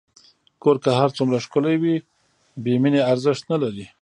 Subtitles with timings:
[0.63, 1.95] کور که هر څومره ښکلی وي،
[2.63, 3.85] بېمینې ارزښت نه لري.